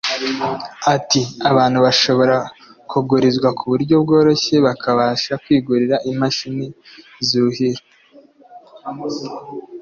Ati 0.95 1.21
“Abantu 1.49 1.77
bashobora 1.85 2.37
kugurizwa 2.91 3.49
kuburyo 3.57 3.95
bworoshye 4.03 4.55
bakabasha 4.67 5.33
kwigurira 5.43 5.95
imashini 6.11 6.67
zuhira 7.27 7.81